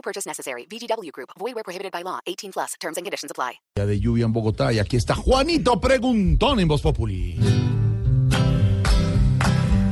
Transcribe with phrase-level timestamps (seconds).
[0.00, 0.66] No purchase necessary.
[0.66, 1.28] VGW Group.
[1.38, 2.20] Void where prohibited by law.
[2.26, 2.74] 18 plus.
[2.80, 3.60] Terms and conditions apply.
[3.76, 7.38] De lluvia en Bogotá y aquí está Juanito Preguntón en Voz Populi.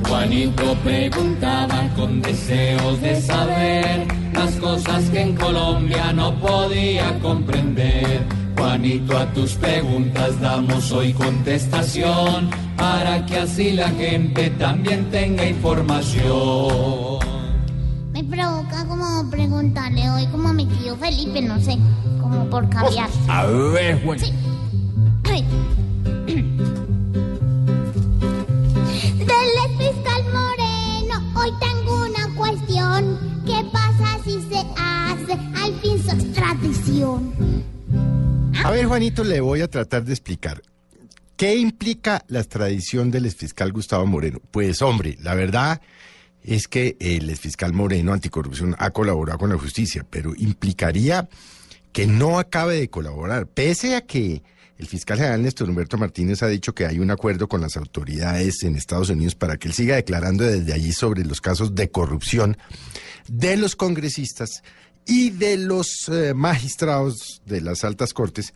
[0.06, 8.22] Juanito preguntaba con deseos de saber las cosas que en Colombia no podía comprender.
[8.56, 17.37] Juanito, a tus preguntas damos hoy contestación para que así la gente también tenga información.
[18.30, 21.78] Provoca como preguntarle hoy como a mi tío Felipe, no sé,
[22.20, 23.08] como por cambiar.
[23.26, 24.18] A ver, Juan.
[24.18, 24.32] Sí.
[25.24, 25.44] Ay.
[29.18, 33.18] Dele fiscal Moreno, hoy tengo una cuestión.
[33.46, 37.34] ¿Qué pasa si se hace al fin su extradición?
[38.62, 40.60] A ver, Juanito, le voy a tratar de explicar.
[41.36, 44.40] ¿Qué implica la extradición del exfiscal Gustavo Moreno?
[44.50, 45.80] Pues, hombre, la verdad
[46.48, 51.28] es que el exfiscal Moreno anticorrupción ha colaborado con la justicia, pero implicaría
[51.92, 54.42] que no acabe de colaborar, pese a que
[54.78, 58.62] el fiscal general Néstor Humberto Martínez ha dicho que hay un acuerdo con las autoridades
[58.62, 62.56] en Estados Unidos para que él siga declarando desde allí sobre los casos de corrupción
[63.26, 64.62] de los congresistas
[65.04, 68.54] y de los eh, magistrados de las altas cortes.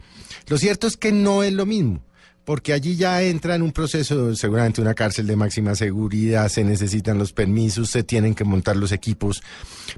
[0.48, 2.02] Lo cierto es que no es lo mismo
[2.44, 7.18] porque allí ya entra en un proceso, seguramente una cárcel de máxima seguridad, se necesitan
[7.18, 9.42] los permisos, se tienen que montar los equipos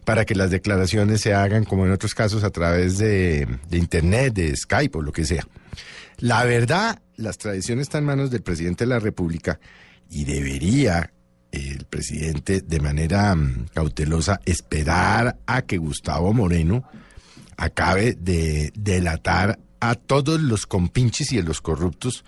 [0.05, 4.55] para que las declaraciones se hagan, como en otros casos, a través de, Internet, de
[4.55, 5.47] Skype o lo que sea.
[6.19, 9.59] La verdad, las tradiciones están en manos del presidente de la República
[10.11, 11.13] y debería
[11.51, 16.85] el presidente de manera mm, cautelosa esperar a que Gustavo Moreno
[17.57, 19.59] acabe de delatar
[19.91, 22.25] a todos los compinches y a los corruptos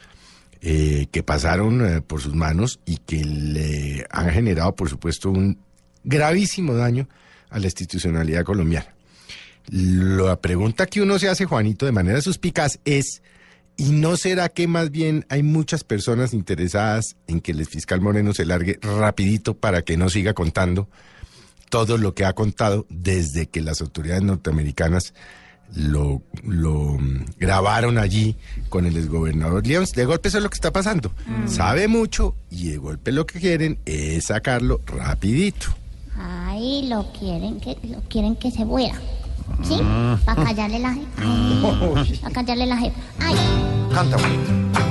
[0.61, 5.59] eh, que pasaron eh, por sus manos y que le han generado, por supuesto, un
[6.05, 7.09] gravísimo daño
[7.51, 8.95] a la institucionalidad colombiana.
[9.69, 13.23] La pregunta que uno se hace, Juanito, de manera suspicaz es,
[13.77, 18.33] ¿y no será que más bien hay muchas personas interesadas en que el fiscal Moreno
[18.33, 20.89] se largue rapidito para que no siga contando
[21.69, 25.15] todo lo que ha contado desde que las autoridades norteamericanas
[25.75, 28.37] lo, lo mm, grabaron allí
[28.69, 29.85] con el exgobernador León.
[29.95, 31.13] De golpe eso es lo que está pasando.
[31.47, 35.69] Sabe mucho y de golpe lo que quieren es sacarlo rapidito.
[36.19, 38.95] Ay, lo quieren que, lo quieren que se muera.
[39.63, 39.81] ¿Sí?
[40.25, 42.21] Para callarle la jefa.
[42.23, 42.97] Para callarle la jefa.
[43.21, 43.35] Ay.
[43.93, 44.87] Canta, Juanito.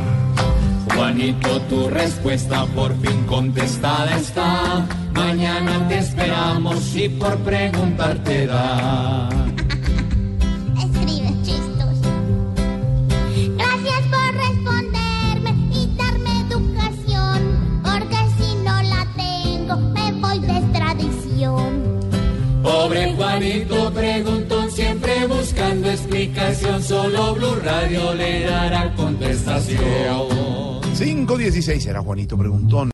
[0.95, 4.87] Juanito, tu respuesta por fin contestada está.
[5.13, 9.29] Mañana te esperamos y por preguntarte da.
[22.85, 26.83] Pobre Juanito preguntó siempre buscando explicación.
[26.83, 29.81] Solo Blue Radio le dará contestación.
[30.95, 32.91] 516 era Juanito Preguntón.